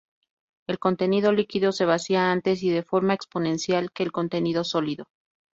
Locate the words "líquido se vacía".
1.31-2.31